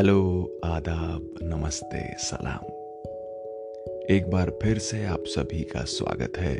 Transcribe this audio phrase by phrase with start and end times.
[0.00, 2.64] Hello आदाब, नमस्ते, सलाम।
[4.10, 6.54] एक बार फिर से आप सभी का स्वागत है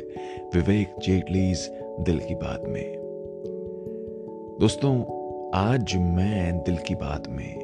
[0.55, 1.67] विवेक जेटलीज
[1.99, 2.95] दिल की बात में।
[4.59, 4.93] दोस्तों,
[5.55, 7.55] आज मैं दिल की बात में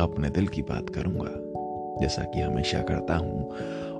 [0.00, 1.32] अपने दिल की बात करूँगा,
[2.00, 3.50] जैसा कि हमेशा करता हूँ।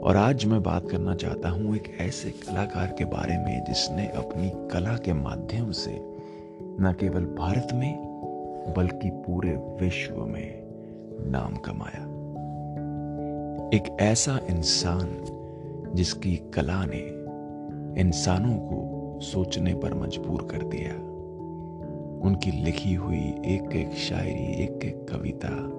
[0.00, 4.52] और आज मैं बात करना चाहता हूँ एक ऐसे कलाकार के बारे में जिसने अपनी
[4.70, 5.98] कला के माध्यम से
[6.80, 8.14] न केवल भारत में,
[8.76, 10.63] बल्कि पूरे विश्व में
[11.20, 12.14] नाम कमाया।
[13.76, 15.24] एक ऐसा इंसान
[15.94, 17.24] जिसकी कला ने
[18.00, 20.94] इंसानों को सोचने पर मजबूर कर दिया।
[22.28, 25.70] उनकी लिखी हुई एक एक शायरी एक एक कविता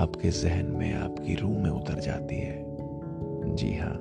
[0.00, 2.64] आपके जहन में, आपकी रूह में उतर जाती है।
[3.54, 4.00] जी हाँ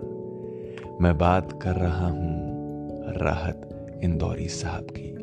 [1.01, 2.53] मैं बात कर रहा हूँ
[3.17, 3.69] राहत
[4.03, 5.13] इंदौरी साहब की।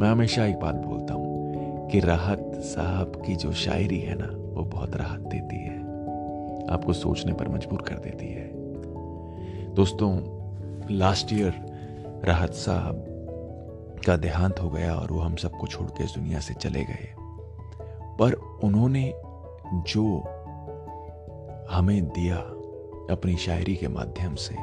[0.00, 1.35] मैं हमेशा एक बात बोलता हूँ
[1.92, 5.78] कि राहत साहब की जो शायरी है ना, वो बहुत राहत देती है।
[6.70, 8.50] आपको सोचने पर मजबूर कर देती है।
[9.74, 10.20] दोस्तों
[10.90, 11.54] लास्ट ईयर
[12.24, 13.06] राहत साहब
[14.06, 17.14] का देहांत हो गया और वो हम सबको छोड़ के इस दुनिया से चले गए।
[18.18, 19.14] पर उन्होंने
[19.74, 20.18] जो
[21.70, 22.36] हमें दिया
[23.10, 24.54] अपनी शायरी के माध्यम से,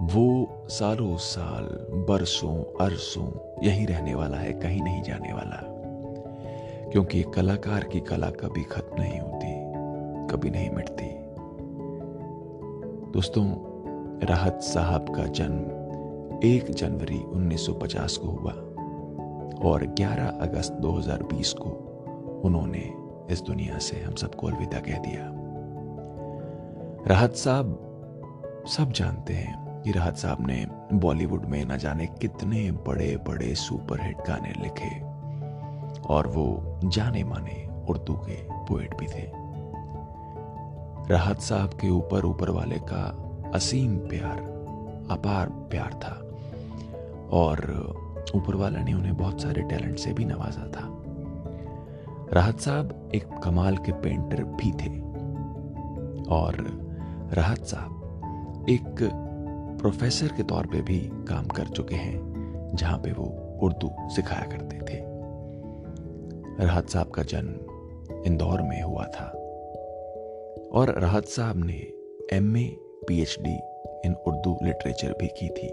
[0.00, 3.30] वो सालों साल, बरसों, अरसों
[3.66, 5.73] यही रहने वाला है, कहीं नहीं जाने वाला।
[6.94, 9.46] क्योंकि कलाकार की कला कभी खत्म नहीं होती,
[10.32, 11.06] कभी नहीं मिटती।
[13.12, 13.46] दोस्तों,
[14.26, 18.52] राहत साहब का जन्म 1 जनवरी 1950 को हुआ
[19.70, 21.70] और 11 अगस्त 2020 को
[22.44, 22.94] उन्होंने
[23.30, 25.30] इस दुनिया से हम सबको अलविदा कह दिया।
[27.06, 27.66] राहत साहब,
[28.68, 34.16] सब जानते हैं कि राहत साहब ने बॉलीवुड में न जाने कितने बड़े बड़े सुपरहिट
[34.16, 35.13] गाने लिखे।
[36.10, 39.28] और वो जाने माने उर्दू के पोएट भी थे।
[41.10, 43.02] राहत साहब के ऊपर ऊपर वाले का
[43.54, 44.38] असीम प्यार,
[45.10, 46.14] अपार प्यार था
[47.36, 47.60] और
[48.34, 50.88] ऊपर वाला ने उन्हें बहुत सारे टैलेंट से भी नवाजा था।
[52.32, 54.90] राहत साहब एक कमाल के पेंटर भी थे
[56.28, 56.56] और
[57.32, 58.84] राहत साहब एक
[59.80, 60.98] प्रोफेसर के तौर पे भी
[61.28, 63.24] काम कर चुके हैं, जहाँ पे वो
[63.62, 65.03] उर्दू सिखाया करते थे।
[66.60, 69.24] राहत साहब का जन्म इंदौर में हुआ था।
[70.72, 71.92] और राहत साहब ने
[72.32, 72.76] M A
[73.08, 73.58] PhD
[74.04, 75.68] in Urdu literature भी की थी।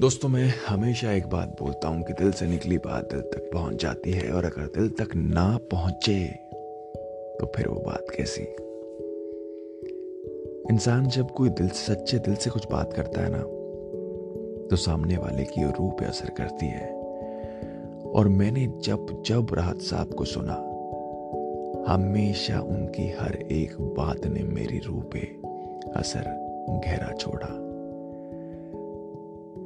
[0.00, 3.82] दोस्तों, मैं हमेशा एक बात बोलता हूँ कि दिल से निकली बात दिल तक पहुँच
[3.82, 6.26] जाती है और अगर दिल तक ना पहुँचे
[7.40, 8.42] तो फिर वो बात कैसी?
[10.74, 13.42] इंसान जब कोई दिल से सच्चे दिल से कुछ बात करता है ना
[14.68, 16.95] तो सामने वाले की रूह पे असर करती है।
[18.16, 20.54] और मैंने जब जब राहत साहब को सुना,
[21.92, 25.20] हमेशा उनकी हर एक बात ने मेरी रूह पे
[25.96, 26.24] असर
[26.86, 27.48] गहरा छोड़ा।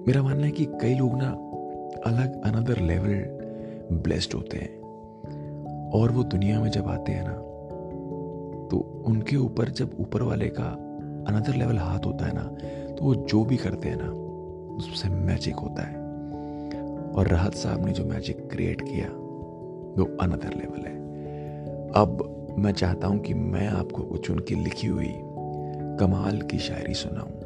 [0.06, 1.30] मेरा मानना है कि कई लोग ना
[2.06, 3.14] अलग अनदर लेवल
[3.92, 4.80] ब्लेस्ड होते हैं।
[5.90, 7.34] और वो दुनिया में जब आते हैं ना
[8.70, 10.70] तो उनके ऊपर जब ऊपर वाले का
[11.28, 12.42] अनदर लेवल हाथ होता है ना
[12.94, 14.10] तो वो जो भी करते हैं ना,
[14.76, 15.99] उससे मैजिक होता है।
[17.14, 19.06] और राहत साहब ने जो मैजिक क्रिएट किया,
[19.90, 21.00] वो अनदर लेवल है।
[21.88, 25.14] अब मैं चाहता हूँ कि मैं आपको कुछ उनकी लिखी हुई
[26.00, 27.40] कमाल की शायरी सुनाऊं।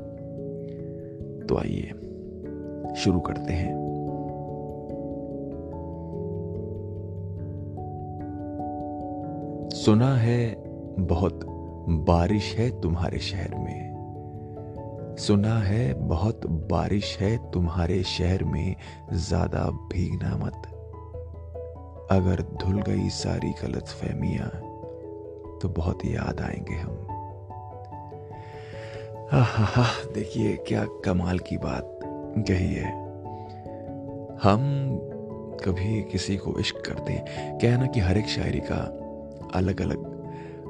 [1.46, 1.90] तो आइए,
[2.96, 3.84] शुरू करते हैं।
[9.70, 10.64] सुना है,
[10.98, 11.40] बहुत
[11.88, 13.93] बारिश है तुम्हारे शहर में।
[15.18, 18.76] सुना है, बहुत बारिश है, तुम्हारे शहर में
[19.12, 20.62] ज़्यादा भीगना मत।
[22.10, 24.46] अगर धुल गई सारी गलत फहमिया
[25.62, 26.98] तो बहुत याद आएँगे हम।
[29.32, 29.84] हा
[30.14, 32.00] देखिए क्या कमाल की बात
[32.48, 32.92] कही है।
[34.42, 34.60] हम
[35.64, 38.82] कभी किसी को इश्क करते हैं। क्या है ना कि हर एक शायरी का
[39.54, 40.12] अलग अलग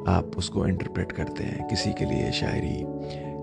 [0.09, 2.85] आप उसको इंटरप्रेट करते हैं। किसी के लिए शायरी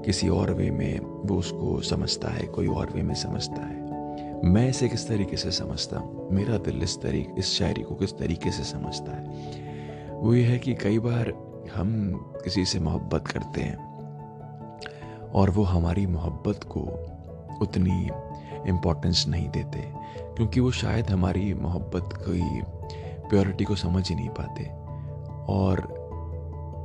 [0.06, 3.82] किसी और वे में वो उसको समझता है, कोई और वे में समझता है।
[4.46, 6.30] मैं इसे किस तरीके से समझता हूँ?
[6.32, 9.24] मेरा दिल इस तरीके इस शायरी को किस तरीके से समझता है?
[10.12, 11.34] वो ये है कि कई बार
[11.76, 12.14] हम
[12.44, 13.78] किसी से मोहब्बत करते हैं
[15.34, 16.82] और वो हमारी मोहब्बत को
[17.62, 18.10] उतनी
[18.70, 19.80] इम्पोर्टेंस नहीं देते,
[20.36, 22.62] क्योंकि वो शायद हमारी मोहब्बत की
[23.30, 24.64] प्योरिटी को समझ ही नहीं पाते।
[25.54, 26.02] और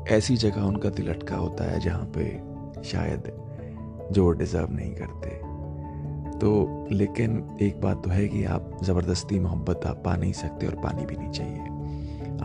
[0.09, 2.56] ऐसी जगह उनका दिल अटका होता है जहाँ पे
[2.87, 3.33] शायद
[4.13, 5.31] जो डिज़र्व नहीं करते।
[6.39, 10.75] तो लेकिन एक बात तो है कि आप ज़बरदस्ती मोहब्बत आप पा नहीं सकते और
[10.75, 11.75] पानी भी नहीं चाहिए।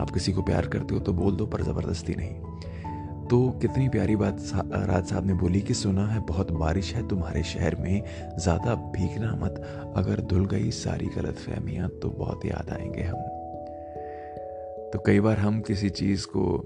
[0.00, 4.16] आप किसी को प्यार करते हो तो बोल दो पर ज़बरदस्ती नहीं। तो कितनी प्यारी
[4.16, 8.02] बात सा, राज साहब ने बोली कि सुना है बहुत बारिश है तुम्हारे शहर में
[8.38, 9.62] ज़्यादा भीगना मत।
[9.96, 13.16] अगर धुल गई सारी गलत फहमियाँ तो बहुत याद आएँगे हम।
[14.92, 16.64] तो कई बार हम किसी चीज़ को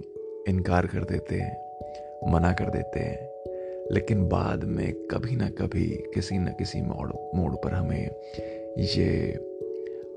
[0.49, 3.36] इनकार कर देते हैं मना कर देते हैं।
[3.93, 8.11] लेकिन बाद में कभी ना कभी, किसी न किसी मोड़ मोड़ पर हमें
[8.79, 9.33] ये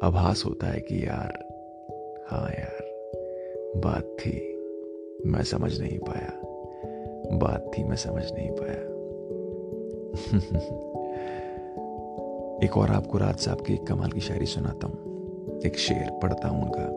[0.03, 1.49] आभास होता है कि यार
[2.27, 2.89] हाँ यार,
[3.77, 4.55] बात थी,
[5.25, 6.41] मैं समझ नहीं पाया।
[7.37, 8.99] बात थी, मैं समझ नहीं पाया।
[12.63, 15.09] एक और आपको राज साहब की कमाल की शायरी सुनाता हूँ।
[15.65, 16.89] एक शेर पढ़ता हूँ उनका,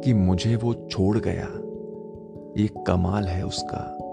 [0.00, 1.48] कि मुझे वो छोड़ गया।
[2.62, 4.03] ये कमाल है उसका।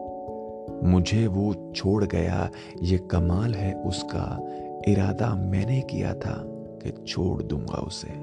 [0.83, 2.49] मुझे वो छोड़ गया।
[2.81, 4.47] ये कमाल है उसका।
[4.87, 6.43] इरादा मैंने किया था
[6.83, 8.07] कि छोड़ दूँगा उसे।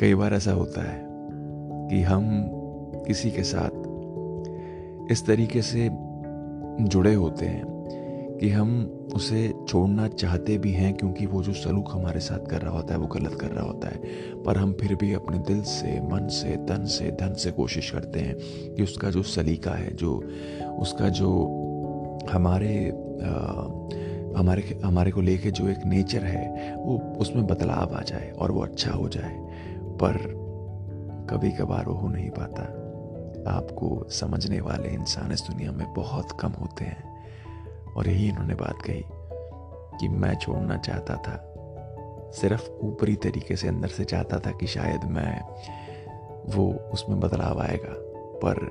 [0.00, 1.06] कई बार ऐसा होता है
[1.90, 2.50] कि हम
[3.06, 3.86] किसी के साथ
[5.12, 5.90] इस तरीके से
[6.80, 7.75] जुड़े होते हैं।
[8.40, 8.84] कि हम
[9.14, 13.00] उसे छोड़ना चाहते भी हैं क्योंकि वो जो सलूक हमारे साथ कर रहा होता है
[13.00, 13.96] वो गलत कर रहा होता है।
[14.42, 18.20] पर हम फिर भी अपने दिल से मन से तन से धन से कोशिश करते
[18.20, 18.36] हैं
[18.74, 20.22] कि उसका जो सलीका है जो
[20.78, 21.28] उसका जो
[22.30, 22.90] हमारे
[23.22, 23.28] आ,
[24.38, 28.60] हमारे हमारे को लेके जो एक नेचर है वो उसमें बदलाव आ जाए और वो
[28.60, 29.36] अच्छा हो जाए।
[29.78, 30.16] पर
[31.30, 32.62] कभी कभार वो हो नहीं पाता।
[33.50, 37.15] आपको समझने वाले इंसान इस दुनिया में बहुत कम होते हैं।
[37.96, 39.04] और यही इन्होंने बात कही
[40.00, 41.42] कि मैं छोड़ना चाहता था।
[42.32, 45.40] सिर्फ़ ऊपरी तरीके से अंदर से चाहता था कि शायद मैं
[46.46, 47.94] वो उसमें बदलाव आएगा,
[48.44, 48.66] पर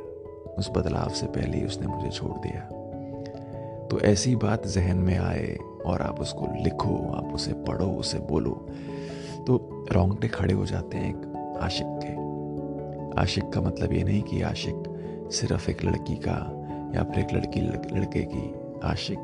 [0.57, 2.61] उस बदलाव से पहले ही उसने मुझे छोड़ दिया।
[3.87, 8.51] तो ऐसी बात जहन में आए और आप उसको लिखो, आप उसे पढ़ो, उसे बोलो
[9.47, 14.41] तो रोंगटे खड़े हो जाते हैं एक आशिक के। आशिक का मतलब ये नहीं कि
[14.41, 16.37] आशिक सिर्फ़ एक लड़की का
[16.95, 17.61] या फिर एक लड़की,
[17.99, 19.19] लड़के की आशिक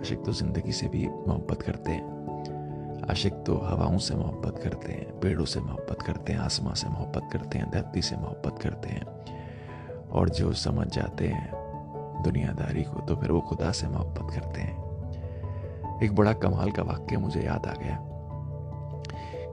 [0.00, 5.20] आशिक तो ज़िंदगी से भी मोहब्बत करते हैं। आशिक तो हवाओं से मोहब्बत करते हैं,
[5.20, 10.08] पेड़ों से मोहब्बत करते हैं, आसमां से मोहब्बत करते हैं, धरती से मोहब्बत करते हैं।
[10.08, 16.00] और जो समझ जाते हैं दुनियादारी को तो फिर वो खुदा से मोहब्बत करते हैं।
[16.02, 17.98] एक बड़ा कमाल का वाक्य मुझे याद आ गया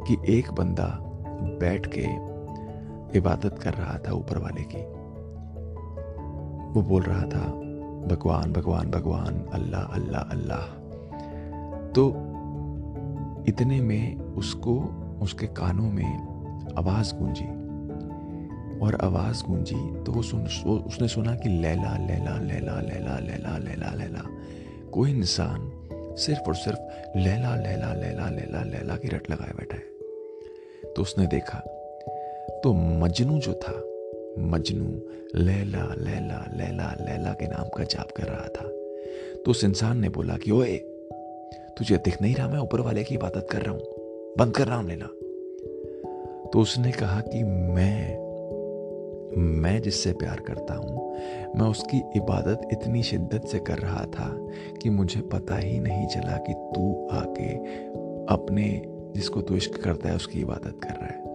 [0.07, 0.87] कि एक बंदा
[1.59, 2.05] बैठ के
[3.17, 4.81] इबादत कर रहा था ऊपर वाले की।
[6.73, 7.66] वो बोल रहा था
[8.07, 10.65] भगवान भगवान भगवान, अल्लाह अल्लाह अल्लाह।
[11.91, 12.07] तो
[13.47, 14.75] इतने में उसको,
[15.21, 16.11] उसके कानों में
[16.77, 17.67] आवाज़ गूंजी।
[18.79, 20.43] और आवाज़ गूंजी तो वो सुन
[20.87, 24.23] उसने सुना कि लैला लैला लैला लैला लैला लैला लैला।
[24.91, 25.71] कोई इंसान
[26.17, 26.79] सिर्फ़ और सिर्फ़
[27.17, 31.59] लैला लैला लैला लैला लैला की रट लगाए बैठा है। तो उसने देखा
[32.63, 33.73] तो मजनू जो था
[34.39, 34.85] मजनू,
[35.35, 38.67] लैला लैला लैला लैला के नाम का जाप कर रहा था।
[39.45, 40.77] तो उस इंसान ने बोला कि, ओए,
[41.77, 43.81] तुझे दिख नहीं रहा मैं ऊपर वाले की इबादत कर रहा हूँ।
[44.37, 45.05] बंद कर रहा नाम लेना
[46.53, 48.27] तो उसने कहा कि, मैं
[49.37, 51.15] मैं जिससे प्यार करता हूँ,
[51.55, 54.47] मैं उसकी इबादत इतनी शिद्दत से कर रहा था
[54.81, 57.53] कि मुझे पता ही नहीं चला कि तू आके
[58.33, 58.81] अपने,
[59.15, 61.26] जिसको तू इश्क करता है, उसकी इबादत कर रहा है।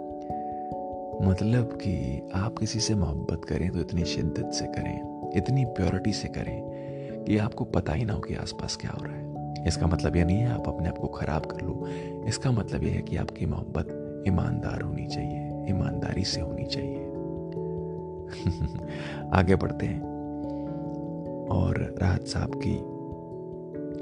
[1.23, 6.29] मतलब कि आप किसी से मोहब्बत करें तो इतनी शिद्दत से करें, इतनी प्योरिटी से
[6.29, 6.63] करें
[7.25, 9.23] कि आपको पता ही ना हो कि आसपास क्या हो रहा है।
[9.67, 11.87] इसका मतलब यह नहीं है आप अपने आप को खराब कर लो।
[12.27, 17.09] इसका मतलब यह है कि आपकी मोहब्बत ईमानदार होनी चाहिए, ईमानदारी से होनी चाहिए।
[19.33, 20.03] आगे बढ़ते हैं।
[21.49, 22.79] और राहत साहब की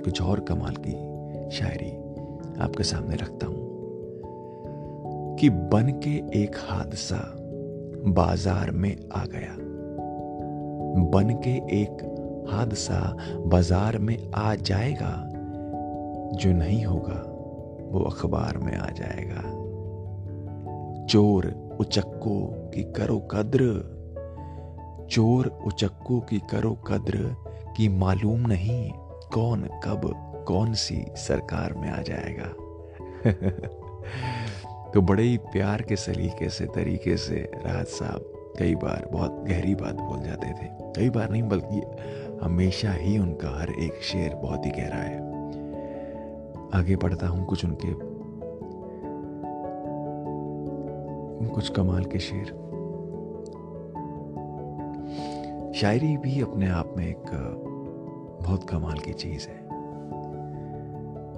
[0.03, 0.93] कुछ और कमाल की
[1.50, 1.91] शायरी
[2.61, 3.70] आपके सामने रखता हूँ।
[5.41, 7.35] कि बन के एक हादसा
[8.07, 9.55] बाज़ार में आ गया।
[11.11, 12.03] बन के एक
[12.51, 13.17] हादसा
[13.47, 15.31] बाज़ार में आ जाएगा,
[16.33, 17.23] जो नहीं होगा,
[17.91, 19.43] वो अखबार में आ जाएगा।
[21.07, 21.47] चोर
[21.81, 22.41] उचक्को
[22.75, 23.63] की करो कद्र।
[25.11, 27.37] चोर उचक्को की करो कद्र
[27.77, 28.91] की मालूम नहीं
[29.35, 30.13] कौन कब,
[30.49, 32.53] कौन सी सरकार में आ जाएगा।
[34.95, 39.75] तो बड़े ही प्यार के सलीके से, तरीके से राहत साहब कई बार बहुत गहरी
[39.75, 41.83] बात बोल जाते थे। कई बार नहीं, बल्कि
[42.43, 45.19] हमेशा ही उनका हर एक शेर बहुत ही गहरा है।
[46.75, 48.11] आगे पढ़ता हूँ कुछ उनके,
[51.49, 52.47] कुछ कमाल के शेर।
[55.75, 57.25] शायरी भी अपने आप में एक
[58.43, 59.61] बहुत कमाल की चीज़ है।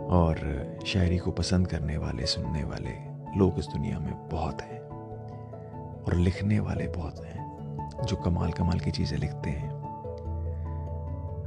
[0.09, 4.81] और शायरी को पसंद करने वाले, सुनने वाले लोग इस दुनिया में बहुत हैं
[6.03, 9.71] और लिखने वाले बहुत हैं जो कमाल कमाल की चीज़ें लिखते हैं।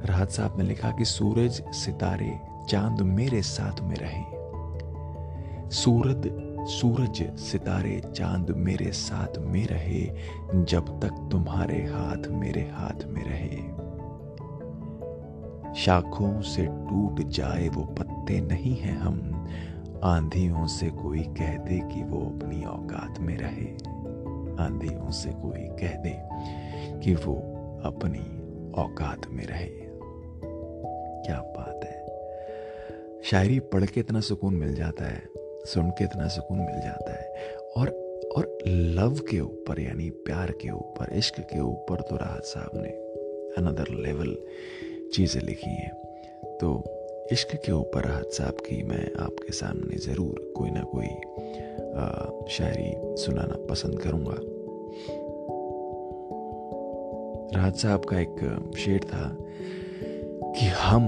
[0.06, 2.40] राहत साहब ने लिखा कि सूरज सितारे
[2.70, 4.24] चाँद मेरे साथ में रहे।
[5.70, 10.02] सूरज सूरज सितारे चाँद मेरे साथ में रहे,
[10.64, 13.86] जब तक तुम्हारे हाथ मेरे हाथ में रहे।
[15.76, 19.48] शाखों से टूट जाए वो पत्ते नहीं हैं हम
[20.06, 23.74] आंधियों से कोई कह दे कि वो अपनी औकात में रहे।
[24.64, 26.22] आंधियों से कोई कह दे
[27.00, 27.34] कि वो
[27.84, 28.20] अपनी
[28.72, 29.70] औकात में रहे।
[31.26, 32.06] क्या बात है।
[33.24, 35.24] शायरी पढ़ के इतना सुकून मिल जाता है,
[35.66, 37.90] सुन के इतना सुकून मिल जाता है। और
[38.36, 42.90] और लव के ऊपर यानी प्यार के ऊपर, इश्क के ऊपर तो राहत साहब ने
[43.58, 44.38] अनदर लेवल
[45.14, 45.94] चीज़ें लिखी हैं।
[46.58, 46.84] तो
[47.32, 51.08] इश्क के ऊपर राहत साहब की मैं आपके सामने ज़रूर कोई ना कोई
[52.50, 54.36] शायरी सुनाना पसंद करूँगा।
[57.60, 59.38] राहत साहब का एक शेर था
[60.60, 61.08] कि हम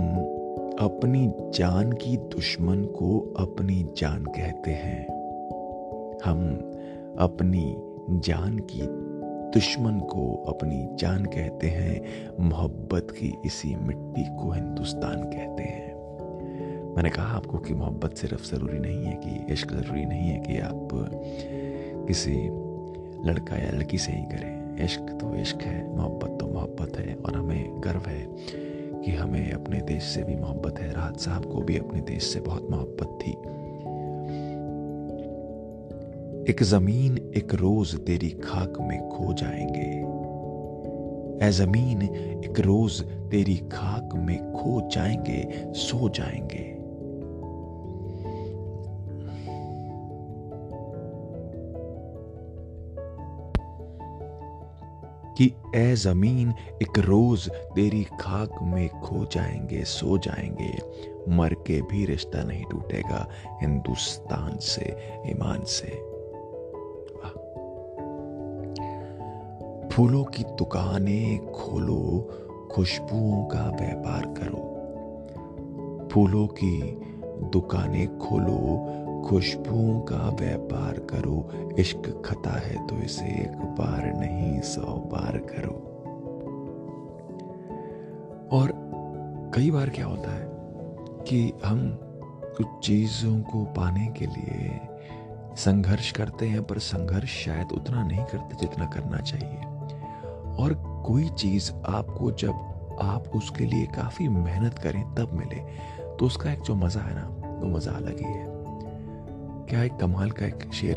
[0.79, 5.07] अपनी जान की दुश्मन को अपनी जान कहते हैं।
[6.25, 6.55] हम
[7.19, 7.75] अपनी
[8.09, 8.81] जान की
[9.53, 15.97] दुश्मन को अपनी जान कहते हैं। मोहब्बत की इसी मिट्टी को हिंदुस्तान कहते हैं।
[16.98, 20.60] मैंने कहा आपको कि मोहब्बत सिर्फ़ ज़रूरी नहीं है कि इश्क ज़रूरी नहीं है कि
[20.60, 20.89] आप
[22.08, 22.32] किसी
[23.30, 27.36] लड़का या लड़की से ही करें। इश्क तो इश्क है, मोहब्बत तो मोहब्बत है और
[27.36, 28.27] हमें गर्व है
[29.01, 32.39] कि हमें अपने देश से भी मोहब्बत है। राहत साहब को भी अपने देश से
[32.39, 33.32] बहुत मोहब्बत थी।
[36.51, 39.92] एक ज़मीन, एक रोज तेरी खाक में खो जाएँगे।
[41.48, 42.01] ए ज़मीन,
[42.46, 46.76] एक रोज तेरी खाक में खो जाएँगे, सो जाएँगे।
[55.38, 60.77] कि ए ज़मीन, एक रोज तेरी खाक में खो जाएँगे, सो जाएँगे।
[61.29, 63.29] मर के भी रिश्ता नहीं टूटेगा
[63.62, 66.17] हिंदुस्तान से, ईमान से।
[69.89, 72.29] फूलों की दुकानें खोलो,
[72.72, 74.74] खुशबुओं का व्यापार करो।
[76.12, 76.82] फूलों की
[77.50, 78.58] दुकानें खोलो
[79.29, 85.75] खुशबुओं का व्यापार करो। इश्क खता है तो इसे एक बार नहीं, सौ बार करो।
[88.51, 88.72] और
[89.55, 90.48] कई बार क्या होता है
[91.24, 92.00] कि हम
[92.57, 94.79] कुछ चीज़ों को पाने के लिए
[95.55, 99.60] संघर्ष करते हैं, पर संघर्ष शायद उतना नहीं करते जितना करना चाहिए।
[100.57, 100.74] और
[101.07, 105.60] कोई चीज़ आपको, जब आप उसके लिए काफ़ी मेहनत करें, तब मिले
[106.17, 107.27] तो उसका एक जो मज़ा है ना,
[107.60, 108.56] वो मज़ा अलग ही है।
[109.69, 110.95] क्या एक कमाल का एक शेर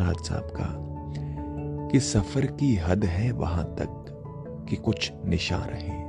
[0.00, 0.66] राज साहब का
[1.92, 4.04] कि सफ़र की हद है वहाँ तक
[4.68, 6.06] कि कुछ निशा रहे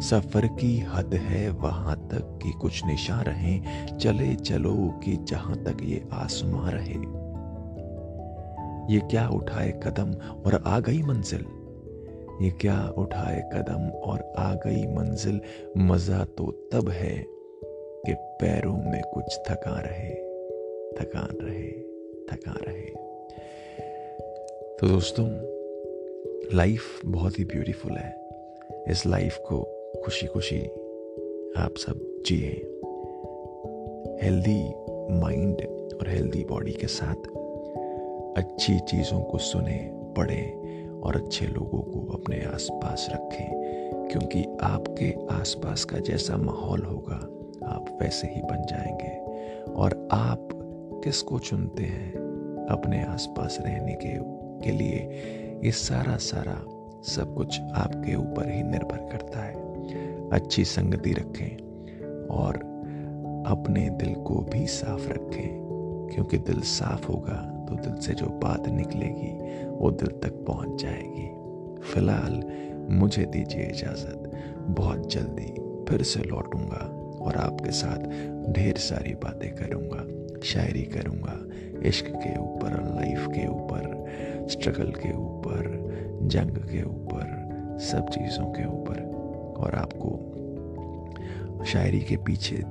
[0.00, 3.60] सफ़र की हद है वहाँ तक कि कुछ निशा रहे
[3.96, 7.28] चले चलो कि जहाँ तक ये आसमां रहे।
[8.94, 11.46] ये क्या उठाए कदम और आ गई मंजिल?
[12.44, 15.40] ये क्या उठाए कदम और आ गई मंजिल?
[15.78, 17.37] मज़ा तो तब है
[18.06, 20.14] कि पैरों में कुछ थका रहे,
[20.94, 21.70] थकान रहे
[22.32, 23.08] थकान रहे।
[24.76, 25.28] तो दोस्तों
[26.56, 28.28] लाइफ बहुत ही ब्यूटीफुल है।
[28.88, 29.62] इस लाइफ को
[30.04, 30.60] खुशी खुशी
[31.56, 32.48] आप सब जिए।
[34.22, 34.74] हेल्दी
[35.10, 35.56] माइंड
[36.00, 37.26] और हेल्दी बॉडी के साथ
[38.38, 43.48] अच्छी चीज़ों को सुने, पढ़ें और अच्छे लोगों को अपने आसपास रखें,
[44.08, 47.37] क्योंकि आपके आसपास का जैसा माहौल होगा
[47.68, 49.18] आप वैसे ही बन जाएँगे।
[49.72, 50.48] और आप
[51.04, 52.12] किसको चुनते हैं
[52.70, 54.96] अपने आसपास रहने के के लिए?
[55.64, 56.62] ये सारा सारा
[57.02, 59.68] सब कुछ आपके ऊपर ही निर्भर करता है।
[60.30, 61.56] अच्छी संगति रखें
[62.26, 62.54] और
[63.46, 65.68] अपने दिल को भी साफ़ रखें,
[66.14, 71.26] क्योंकि दिल साफ़ होगा तो दिल से जो बात निकलेगी, वो दिल तक पहुँच जाएगी।
[71.92, 72.42] फ़िलहाल
[72.90, 75.54] मुझे दीजिए इजाज़त, बहुत जल्दी
[75.88, 77.98] फिर से लौटूँगा। और आपके साथ
[78.52, 81.34] ढेर सारी बातें करूँगा, शायरी करूँगा,
[81.88, 83.98] इश्क के ऊपर, लाइफ के ऊपर,
[84.50, 85.88] स्ट्रगल के ऊपर,
[86.22, 87.48] जंग के ऊपर,
[87.80, 89.18] सब चीज़ों के ऊपर।
[89.58, 90.28] और आपको
[91.64, 92.62] शायरी के पीछे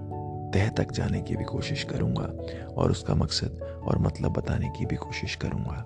[0.54, 2.34] तह तक जाने की भी कोशिश करूँगा
[2.74, 5.86] और उसका मकसद और मतलब बताने की भी कोशिश करूँगा।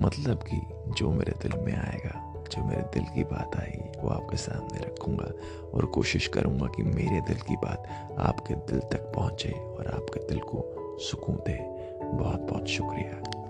[0.00, 0.60] मतलब कि
[0.92, 5.30] जो मेरे दिल में आएगा। जो मेरे दिल की बात आएगी वो आपके सामने रखूँगा
[5.74, 10.38] और कोशिश करूँगा कि मेरे दिल की बात आपके दिल तक पहुँचे और आपके दिल
[10.38, 10.64] को
[11.00, 11.58] सुकून दे।
[12.16, 13.45] बहुत बहुत शुक्रिया।